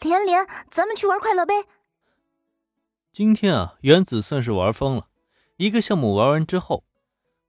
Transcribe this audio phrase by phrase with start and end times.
[0.00, 1.64] 连连，咱们去玩快乐杯。
[3.12, 5.08] 今天啊，原子算是玩疯了。
[5.56, 6.84] 一个项目玩完之后，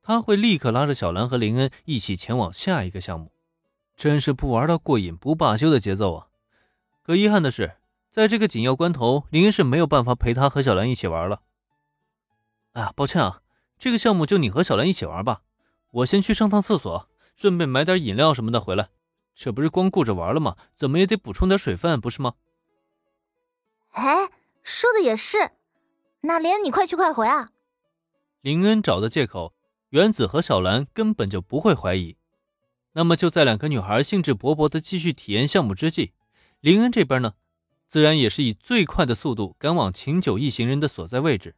[0.02, 3.32] 他会立刻拉着小兰和林恩一起前往下一个项目，
[3.96, 6.28] 真是不玩到过瘾不罢休的节奏啊！
[7.04, 7.78] 可遗憾的是，
[8.10, 11.42] 在这个紧要关头，林恩是没有办法陪他和小兰一起玩了。
[12.74, 13.42] 啊，抱歉啊，
[13.78, 15.44] 这个项目就你和小兰一起玩吧，
[15.92, 18.90] 我先去上趟厕所，顺便买点饮料什么的回来。
[19.42, 20.58] 这不是光顾着玩了吗？
[20.76, 22.34] 怎么也得补充点水分，不是吗？
[23.92, 24.30] 哎，
[24.64, 25.52] 说的也是。
[26.24, 27.48] 那连你快去快回啊！
[28.42, 29.54] 林恩找的借口，
[29.92, 32.18] 原子和小兰根本就不会怀疑。
[32.92, 36.12] 那么就在两个女孩兴致勃勃的继续体验项目之际，
[36.60, 37.36] 林恩这边呢，
[37.88, 41.56] 自然也是以最快的速度赶往秦九一行人的所在位置。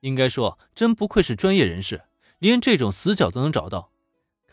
[0.00, 2.02] 应该说，真不愧是专业人士，
[2.38, 3.90] 连这种死角都能找到。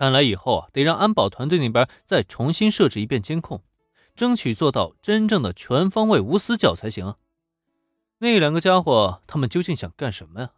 [0.03, 3.63] 看来以后啊，得让安保团队那边再重新设置一遍监控，
[4.13, 7.15] 争取做到真正的全方位无死角才行。
[8.17, 10.51] 那两个家伙，他们究竟想干什么呀？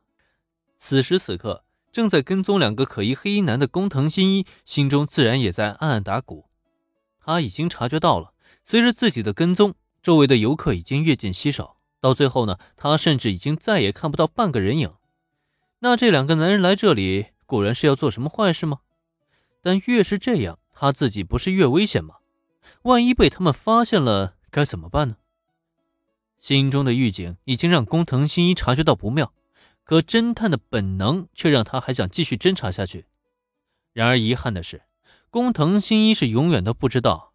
[0.77, 6.49] 此时此刻，正在跟踪两个可疑黑衣男的工藤新一，心中自然也在暗暗打鼓。
[7.19, 8.33] 他已经察觉到了，
[8.65, 14.91] 随着自己的跟踪，周围的游客已经越见稀少，到最后呢，他甚至已经再也看不到半个人影。
[15.81, 18.79] 那这两个男人来这里，果然是要做什么坏事吗？
[19.65, 22.17] 但越是这样，他自己不是越危险吗？
[22.83, 25.15] 万一被他们发现了，该怎么办呢？
[26.37, 29.33] 心中的预警已经让工藤新一察觉到不妙，
[29.83, 33.07] 可侦探的本能却让他还想继续侦查下去。
[33.91, 34.83] 然而遗憾的是，
[35.31, 37.33] 工藤新一是永远都不知道，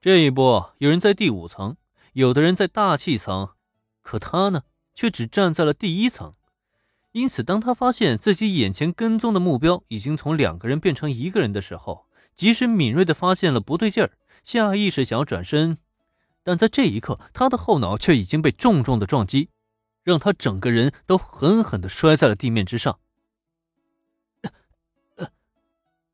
[0.00, 1.76] 这一波有人在第五层，
[2.14, 3.50] 有的人在大气层，
[4.02, 4.64] 可他呢，
[4.96, 6.34] 却只站在了第一层。
[7.12, 12.06] 因此，当他发现自己眼前跟踪的目标已经从两个人变成一个人的时候，
[12.36, 14.12] 即使敏锐地发现了不对劲儿，
[14.44, 15.78] 下意识想要转身，
[16.42, 19.48] 但在这一刻，他的后脑却已经被重重的撞击，
[20.04, 22.98] 让他整个人都狠狠地摔在了地面之上。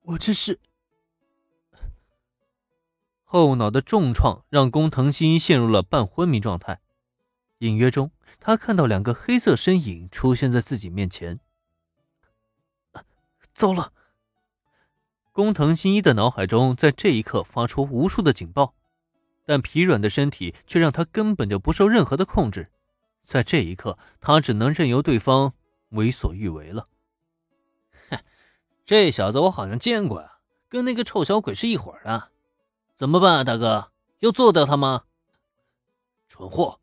[0.02, 0.60] 我这是……
[3.24, 6.80] 后脑的重创让工藤新一陷入了半昏迷状态。
[7.64, 11.40] 隐约中，他看到两个黑色身影出现在自己面前。
[13.54, 13.92] 糟了！
[15.32, 18.74] 工藤新一的脑海中在这一刻发出无数的警报，
[19.46, 22.70] 但疲软的身体却让他根本就不受任何的控制。
[23.22, 25.54] 在这一刻，他只能任由对方
[25.88, 26.88] 为所欲为了。
[28.10, 28.18] 哼，
[28.84, 32.28] 这小子我好像见过啊，跟那个臭小鬼是一伙的。
[32.94, 33.90] 怎么办啊，大哥？
[34.18, 35.04] 要做掉他吗？
[36.28, 36.80] 蠢货！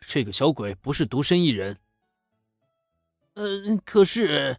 [0.00, 1.78] 这个小鬼不是独身一人。
[3.34, 4.58] 呃，可是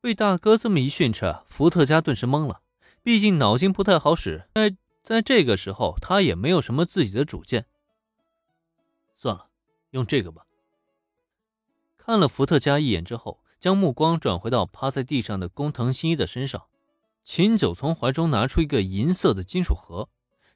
[0.00, 2.60] 被大哥这么一训斥，伏特加顿时懵了。
[3.02, 7.66] 毕竟脑筋不太好使，在在这个时候，他也没有什么自己的主见。
[9.16, 9.48] 算了，
[9.90, 10.46] 用这个吧。
[11.96, 16.66] 看了伏特加一眼之后，将目光转回到趴在地上的工藤新一的身上，
[17.24, 20.08] 秦九从怀中拿出一个银色的金属盒，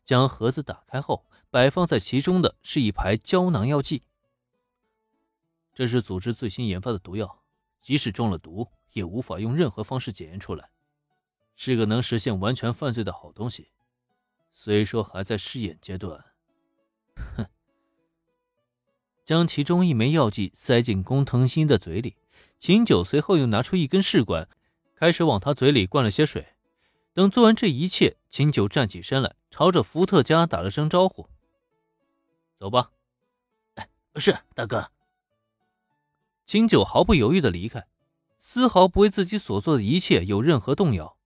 [0.05, 1.27] 将盒子打开后。
[1.51, 4.03] 摆放在其中的是一排胶囊药剂，
[5.73, 7.43] 这是组织最新研发的毒药，
[7.81, 10.71] 即使中了毒，也无法用任何方式检验出来，
[11.55, 13.71] 是个能实现完全犯罪的好东西。
[14.53, 16.25] 虽说还在试验阶段，
[17.37, 17.47] 哼。
[19.25, 22.17] 将其中一枚药剂塞进工藤新的嘴里，
[22.59, 24.49] 秦九随后又拿出一根试管，
[24.95, 26.55] 开始往他嘴里灌了些水。
[27.12, 31.29] 等做完这一切，秦九站起身来，朝着伏特加打了声招呼。
[32.59, 32.91] 走吧，
[33.75, 34.91] 哎，是大哥。
[36.47, 37.87] 秦九毫不犹豫的离开，
[38.39, 41.19] 丝毫不为自己所做的一切有任何动摇。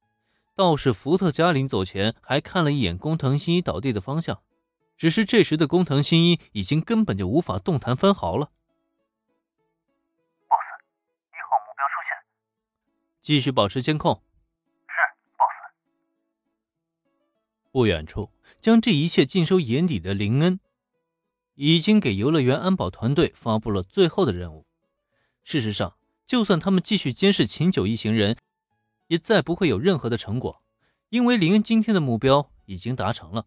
[0.56, 4.42] 倒是伏特加临走前还看了一眼工藤新一倒地的方向，
[4.96, 8.50] 只是这时的工藤新一已经根本就无法动弹分毫了。
[10.48, 10.82] boss，
[11.30, 12.18] 一号目标出现，
[13.22, 14.20] 继续保持监控。
[14.88, 14.94] 是
[15.36, 15.72] ，boss。
[17.70, 20.58] 不远处，将这一切尽收眼底的林恩。
[21.62, 24.64] 已经给游乐园安保团队发布了最后的任务。
[25.44, 28.38] 事实上，就算他们继续监视秦九一行人，
[29.08, 30.62] 也再不会有任何的成果，
[31.10, 33.44] 因为林恩今天的目标已经达成了。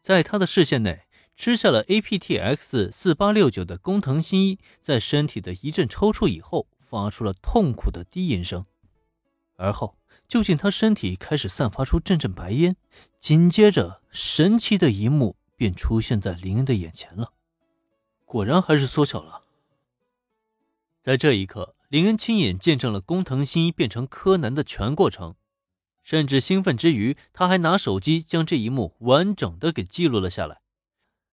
[0.00, 8.64] 在他的视线内，吃下了 APTX 四八六九的工藤新一，在身体的一阵抽搐以后，发出了痛苦的低吟声，
[9.56, 9.96] 而后
[10.28, 12.76] 就见他身体开始散发出阵阵白烟，
[13.18, 17.32] 紧接着，神奇的一幕便出现在林恩的眼前了。
[18.30, 19.42] 果然还是缩小了。
[21.00, 25.34] 在这一刻，林恩亲眼见证了工藤新一变成柯南的全过程，
[26.04, 30.59] 甚至兴奋之余，他还拿手机将这一幕完整的给记录了下来。